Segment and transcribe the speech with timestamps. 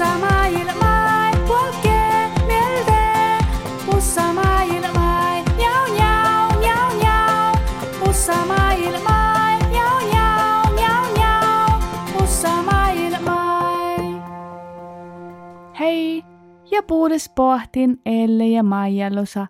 [0.00, 1.00] Maailmai.
[15.78, 16.24] Hei,
[17.34, 19.46] pohtin Elle ja Maijalosa,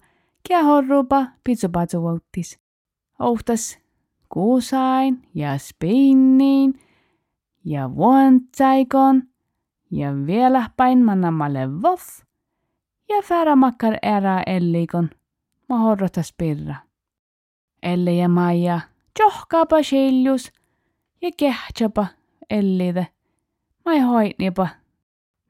[0.49, 2.59] kia horrupa pizzopatsuvouttis.
[3.19, 3.79] Ohtas
[4.29, 6.81] kuusain ja spinnin
[7.65, 9.30] ja vuontsaikon
[9.91, 12.21] ja vielä päin mannamalle voff.
[13.09, 15.11] Ja färamakkar ära ellikon.
[15.69, 16.75] Ma horrotas pirra.
[17.83, 18.81] Elle ja Maija
[19.19, 20.53] johkaapa shiljus
[21.23, 22.07] ja kehtsapa
[22.51, 23.07] ellide.
[23.85, 24.69] Mai hoitnipa.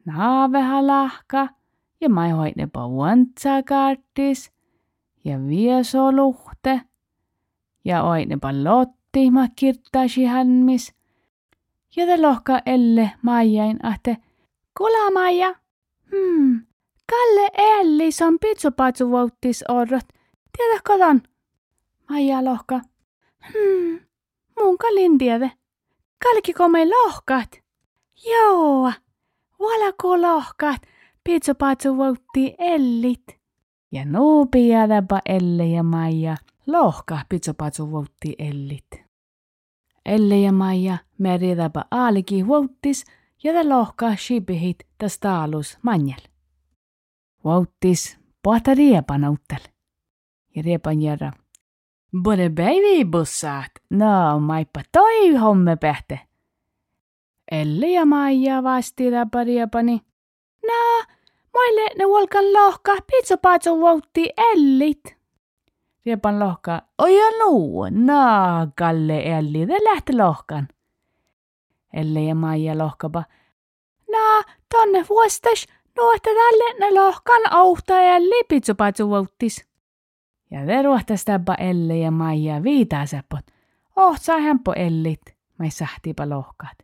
[0.04, 1.48] Naaveha lahka
[2.00, 4.52] ja mai hoitnipa vuontsakartis
[5.24, 6.80] ja viesoluhte
[7.84, 10.94] ja oitnipa lotti ma kirttaisi hänmis.
[11.96, 14.16] Ja te lohka elle Maijain ahte
[14.78, 15.54] Kula Maija.
[16.10, 16.60] Hmm,
[17.10, 20.06] Kalle Ellis on pizzopatsuvouttis orrot.
[20.56, 21.22] Tiedä koton?
[22.10, 22.80] Maija lohka.
[23.52, 24.00] Hmm,
[24.60, 25.50] mun kalin tiedä.
[26.24, 27.60] Kalkiko me lohkat?
[28.30, 28.92] Joo,
[29.60, 30.82] valako lohkat?
[31.24, 33.22] Pizzopatsuvouttii ellit.
[33.92, 38.86] Ja nuu piadapa Elle ja Maija lohka pizzopatsuvouttii ellit.
[40.06, 43.04] Elle ja Maija meridapa aaliki vouttis
[43.44, 46.20] ja te lohka shibihit tas taalus manjel.
[47.44, 49.62] Vouttis pohta riepan outtel.
[50.56, 51.32] Ja riepan järra.
[52.22, 53.70] Både baby bussat.
[53.90, 56.20] No, maippa toi homme pähte.
[57.52, 60.00] Elle ja Maija vastidapa riepani.
[60.66, 61.06] No,
[61.54, 65.16] moille ne volkan lohka pizzapatsu voutti ellit.
[66.06, 66.82] Riepan lohka.
[66.98, 70.68] Oja nuu, naa Kalle Elli, te lähti lohkan.
[71.92, 73.24] Elle ja Maija lohkapa.
[74.10, 75.66] No, tonne vuostas,
[75.96, 79.64] nuohta tälle ne lohkan auhta Elli pizzapatsu vouttis.
[80.50, 81.24] Ja te ruohtas
[81.58, 83.44] Elle ja Maija viitasepot.
[83.96, 86.78] Ohtsaa hempo ellit, mai sahtipa lohkaat.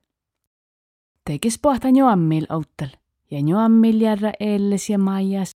[1.25, 2.89] Tekis pohta juommil outtel.
[3.31, 5.51] Ja juommil järra Elles ja Maijas.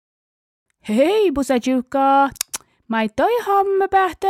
[0.89, 2.29] Hei, pusatjukka!
[2.87, 4.27] Mai toi homme pähtö!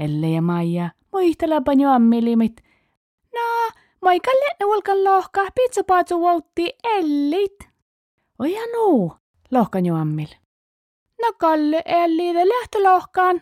[0.00, 2.62] Elle ja Maija muistelapa juommilimit.
[4.02, 7.68] Moikalle ulkan lohka pizzapatsu voutti ellit.
[8.38, 9.12] Oja nuu,
[9.50, 10.28] lohkan juommil.
[11.22, 13.40] No Kalle Elli de lähtölohkaan.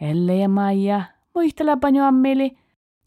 [0.00, 1.02] Elle ja Maija
[1.34, 2.58] muistelapa juommili.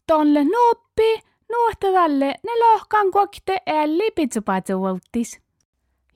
[0.06, 5.40] Tonle nuppi, nuohta tälle ne lohkan kokte Elli pizzapatsu vouttis.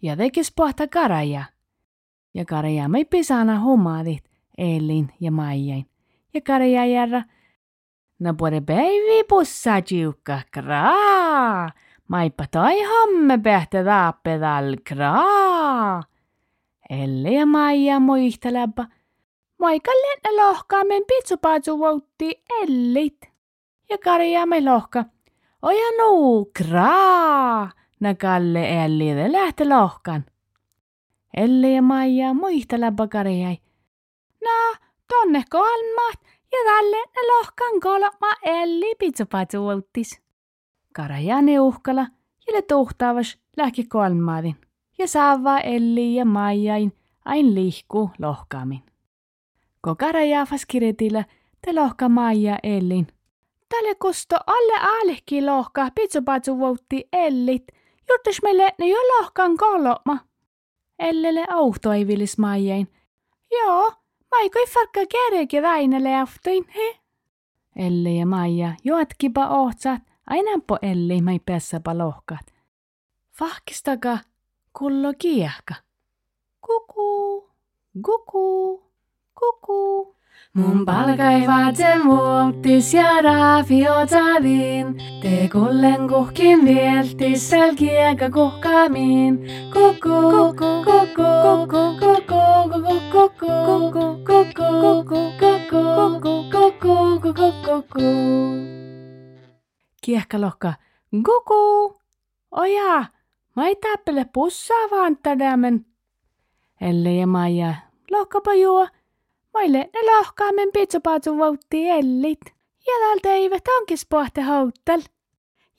[0.02, 1.44] Ja tekis pohta karaja.
[2.34, 4.24] Ja karaja me pisana humaadit
[4.58, 5.86] Ellin ja Maijain.
[6.34, 7.22] Ja karaja järra.
[8.32, 11.70] Puole päivi pussa tiukka kraa.
[12.08, 16.02] Maippa toi homme pähtä taappedal kraa.
[16.90, 18.86] Elle ja Maija muistelapa.
[19.58, 23.30] Moikalle ne lohkaamen pizzapatsu voutti ellit.
[23.90, 25.04] Ja Karja me lohka.
[25.62, 27.70] Oja nuu, kraa.
[28.00, 30.24] Na Kalle Elli de lähte lohkan.
[31.36, 33.58] Elle ja Maija muistelapa Karjai.
[34.44, 34.74] No,
[35.08, 36.20] tonne kolmat
[36.54, 36.96] ja tälle
[37.28, 40.20] lohkan kolma Elli pizzapatsu vouttis.
[40.94, 42.06] Karja ne uhkala
[42.46, 44.56] ja le tuhtaavas lähki kolmaadin
[44.98, 46.92] ja saava Elli ja Maijain
[47.24, 48.82] ain liihku lohkaamin.
[49.80, 51.24] Ko karajaafas kirjetillä
[51.64, 53.06] te lohka Maija Ellin.
[53.68, 57.64] Tälle kusto alle aalehki lohka pizzapatsu voutti Ellit.
[58.08, 60.18] Juttus meille ne jo lohkan kolma.
[60.98, 62.88] Ellele auhtoivilis Maijain.
[63.50, 63.92] Joo,
[64.34, 66.98] maikoi farkka kereke väinelle aftoin, he?
[67.76, 72.54] Elle ja Maija joatkipa ohtsat, ainampo Elli mai pessäpä lohkat.
[73.38, 74.18] Fahkistaka
[74.78, 75.74] kullo kiehka.
[76.60, 77.50] Kuku,
[78.02, 78.82] kuku,
[79.34, 80.13] kuku.
[80.54, 84.94] Mun palkai sen vuottis ja raafi otavin.
[85.22, 89.38] Te kullen kuhkin vieltis sel kieka kuhkamiin.
[89.72, 92.42] Kuku, kuku, kuku, kuku, kuku,
[93.12, 93.50] kuku,
[94.26, 95.82] kuku, kuku, kuku,
[96.52, 98.08] kuku, kuku, kuku.
[100.02, 100.72] Kiehkalohka,
[101.26, 101.96] kuku.
[102.50, 103.04] Oja,
[103.56, 105.86] mä ei täppele pussaa vaan tädämen.
[106.80, 107.74] Elle ja Maija,
[108.10, 108.88] lohkapa juo.
[109.54, 112.40] Maille ne lohkaamen pizzapatsu voutti ellit.
[112.86, 115.00] Ja täältä eivät onkis pohte houttel.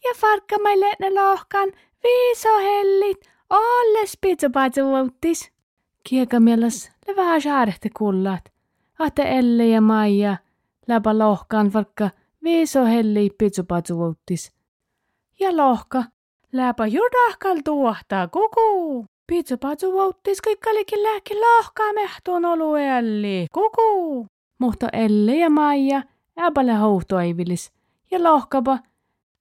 [0.03, 1.71] Ja farkka maille ne lohkan
[2.03, 3.29] viiso hellit.
[3.49, 5.51] Olles pizzapatsu vouttis.
[6.03, 8.51] Kieka mielas le vähän saarehte kullat.
[8.99, 10.37] Ahte Elle ja Maija
[10.87, 12.09] läpä lohkaan farkka
[12.43, 14.51] viiso helli pizzapatsu vouttis.
[15.39, 16.03] Ja lohka
[16.55, 19.05] Läpä judahkal tuohtaa kuku.
[19.27, 23.47] Pitso patsu vouttis kaikkalikin lääkki lohkaa mehtuun oluelli.
[23.51, 24.27] Kuku.
[24.59, 26.01] Mutta Elle ja Maija
[26.39, 27.71] äpäle houhtoivilis.
[28.11, 28.79] Ja lohkapa.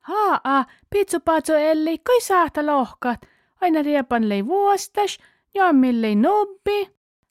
[0.01, 3.21] Haa, pitso patsu elli, kai saata lohkat.
[3.61, 5.19] Aina riepan lei vuostas,
[5.55, 6.91] ja millei nobbi.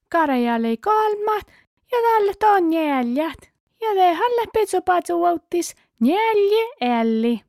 [0.09, 1.47] Karajallei kalmat,
[1.91, 3.51] ja tälle ton jäljät.
[3.81, 7.41] Ja tehalle pitso patsu vouttis, njälje elli.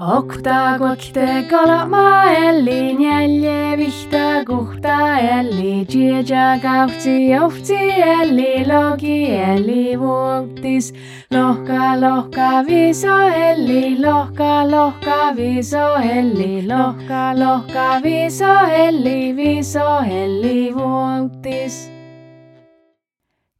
[0.00, 10.92] Oktagotte kalamaelli, njälje vihta kohtaelli, tjeja kahtsi johtielli, logielli vuoktis.
[11.30, 21.90] Lohka lohka visoelli, lohka lohka visoelli, lohka lohka visoelli, visoelli vuoktis.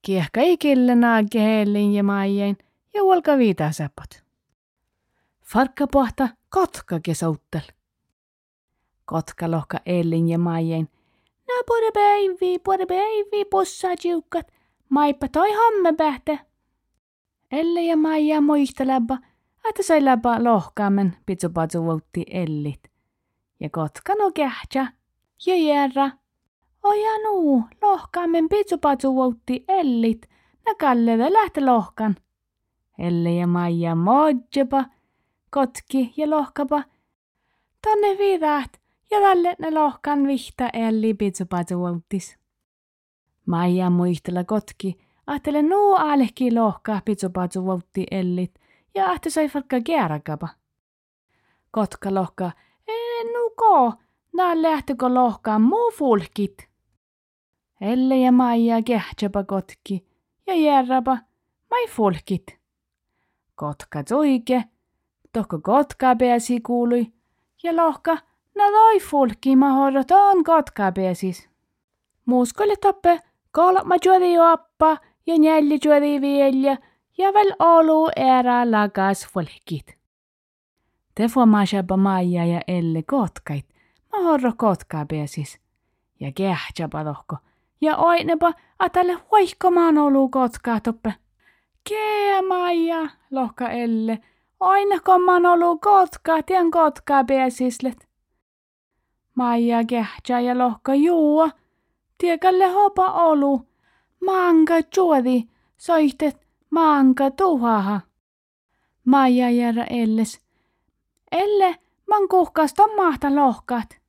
[0.03, 2.57] Kiehka ikillenä kehelin ja maijen
[2.95, 4.26] ja huolka viitasapot.
[5.53, 7.61] Farkka pohta kotka kesouttel.
[9.05, 10.89] Kotka lohka Ellin ja Maijen.
[11.49, 14.53] No pure päivi, pure päivi, pussa jiukkat.
[14.89, 16.39] Maippa toi homme pähte.
[17.53, 19.19] Elle ja Maija muisteleba,
[19.69, 22.91] että sai läpä lohkaamen pitsupatsu vuotti Ellit.
[23.61, 24.87] Ja kotka no kähtsä.
[25.47, 26.11] Ja järra.
[26.83, 30.29] Oja nuu, lohkaamen pitsupatsu vuotti Ellit.
[30.67, 32.17] Na kalleve lähte lohkan.
[32.99, 34.85] Elle ja Maija modjepa
[35.51, 36.83] kotki ja lohkapa.
[37.83, 42.39] Tonne viidaat ja tälle ne lohkan vihta elli pitsupatsuottis.
[43.47, 48.55] Maija muistella kotki, ahtele nuu alehki lohkaa pitsupatsuotti ellit
[48.95, 50.49] ja ahte sai falkka käärakapa.
[51.71, 52.51] Kotka lohka,
[52.89, 53.93] ee nuko,
[54.37, 56.69] nää lähtekö lohkaan muu fulkit.
[57.81, 60.07] Elle ja Maija kähtsäpä kotki
[60.47, 61.19] ja järrapa,
[61.71, 62.47] mai fulkit.
[63.55, 64.65] Kotka tuike,
[65.37, 67.13] tohko kotka pääsi kuului,
[67.63, 68.19] ja lohka,
[68.55, 71.49] na loi fulki mahorot on kotka pääsis.
[72.27, 73.21] Muuskolle toppe,
[73.53, 74.97] kolma juodi oppa
[75.27, 76.77] ja neljä juodi vielä,
[77.19, 79.97] ja vel olu erä lagas fulkit.
[81.15, 83.67] Te fuomaasapa Maija ja Elle kotkait,
[84.13, 85.61] mahorro kotka pääsis.
[86.21, 87.37] Ja kähtsäpä lohko,
[87.81, 91.15] ja oinepa, atalle huihkomaan olu kotkaa toppe.
[91.89, 94.19] Kee Maija, lohka Elle,
[94.61, 98.09] Aina kun mä oon ollut kotkaa, tien kotkaa pääsislet.
[99.35, 101.51] Maija kähtsää ja lohka juua.
[102.19, 103.67] Tiekalle hopa olu.
[104.25, 105.43] Manka juodi,
[105.77, 108.01] soihtet manka tuhaha.
[109.05, 110.41] Maija järä elles.
[111.33, 111.77] Elle,
[112.09, 114.01] man kuhkas ton mahta lohkat.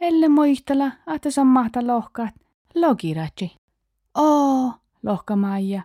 [0.00, 2.34] Elle muistella, että se on mahta lohkat.
[2.74, 3.56] Logiratsi.
[4.18, 4.72] Oo,
[5.02, 5.82] lohka Maija.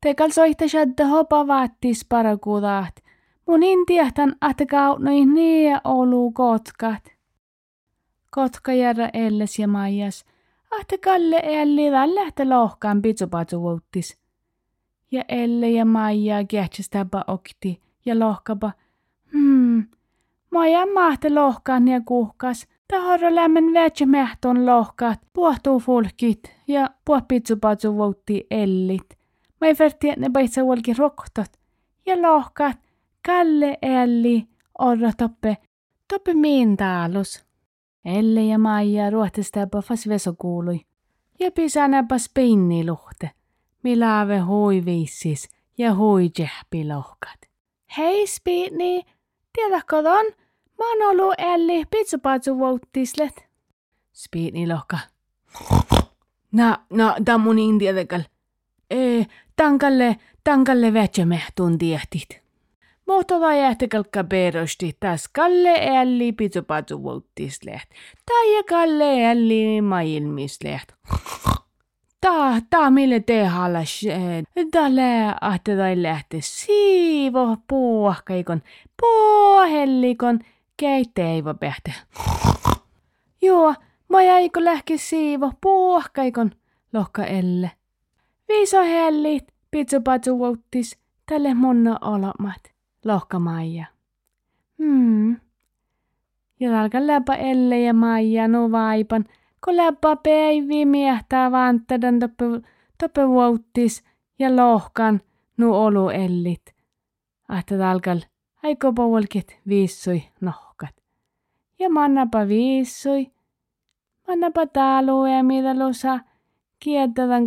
[0.00, 3.03] Tekal soihte shadda hopa vaattis parakudaat.
[3.46, 7.02] Mun intiahtan atakau noin niin olu kotkat.
[8.30, 10.24] Kotka järä elles ja maijas.
[10.70, 14.18] Ahte kalle elli lähtä lohkaan pitsupatsuvuuttis.
[15.10, 18.72] Ja elle ja maija kähtsästäpä okti ja lohkapa.
[19.32, 19.84] Hmm,
[20.50, 22.66] maija mahte lohkaan ja kuhkas.
[22.88, 29.18] Tahorro lämmen vätsä mähton lohkaat, puhtuu fulkit ja puh pitsupatsuvuutti ellit.
[29.60, 30.60] Mä ei verti, että ne paitsa
[30.98, 31.52] roktot
[32.06, 32.83] ja lohkaat
[33.26, 34.48] Kalle Elli
[34.78, 35.56] orra toppe,
[36.08, 37.44] toppe miin taalus.
[38.04, 40.80] Elle ja Maija ruohtistapa fas veso kuului.
[41.40, 43.30] Ja pisänäpä spinni luhte,
[43.82, 46.30] milave hui viissis ja hui
[46.88, 47.40] lohkat.
[47.98, 49.02] Hei Spinni,
[49.52, 50.26] tiedätkö ton?
[50.78, 53.48] Mä oon ollut Elli pizzapatsu vouttislet.
[54.12, 54.98] Spinni lohka.
[56.52, 58.22] Na, na, tää mun intiedekal.
[58.90, 59.26] Ee,
[59.56, 62.43] tankalle, tankalle vätsämehtun tiehtit.
[63.06, 67.88] Muhtava jähtikalkka perosti taas Kalle älli pitsupatsu vuottisleht.
[68.26, 70.88] Tai ja Kalle älli maailmisleht.
[72.20, 74.00] Ta, ta mille te halas,
[75.40, 78.62] ahte tai lähte siivo puuhkaikon,
[79.00, 80.38] puuhellikon,
[80.76, 81.94] keiteivo pähte.
[83.42, 83.74] Joo,
[84.08, 86.50] mä jäikö lähki siivo puuhkaikon,
[86.92, 87.70] lohka elle.
[88.48, 92.73] Viiso hellit, pitsupatsu vuottis, tälle monna olamat
[93.04, 93.86] lohka Maija.
[94.78, 95.36] Hmm.
[96.60, 99.24] Ja alkaa läpä Elle ja Maija no vaipan,
[99.64, 102.44] kun läpä päivi miehtää vanttadan toppe,
[102.98, 104.04] toppe vuottis
[104.38, 105.20] ja lohkan
[105.56, 106.74] nu olu ellit.
[107.48, 108.20] Ahta alkal
[108.62, 110.94] aiko pouolkit viissui nohkat.
[111.78, 113.32] Ja mannapa viissui.
[114.28, 115.74] Mannapa talu ja mitä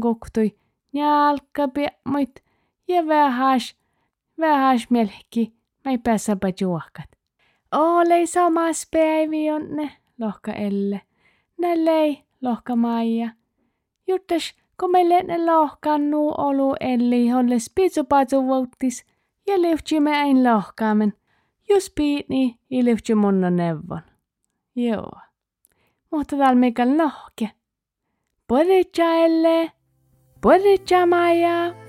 [0.02, 0.58] kuktui.
[0.94, 2.44] Ja alka piemmoit
[2.88, 3.76] ja vähäs
[4.40, 5.54] vähäs melkki,
[5.86, 7.10] mä ei päässäpä juokat.
[7.72, 11.02] Olei samas päivi on ne, lohka Elle.
[11.58, 13.30] Nällei, lohka Maija.
[14.08, 19.06] Juttas, kun meille ne lohkannu olu elli holle spitsupatsu vouttis
[19.48, 21.14] ja liutsimme ein lohkaamen.
[21.70, 23.14] Jos piitni, i liutsi
[23.56, 24.02] neuvon.
[24.76, 25.12] Joo.
[26.12, 27.50] Mutta täällä Mikael nohke.
[28.48, 29.72] Poditja Elle.
[30.42, 31.87] Poditja Maija.